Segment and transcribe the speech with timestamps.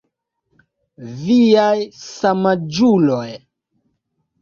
[1.19, 3.29] Viaj samaĝuloj.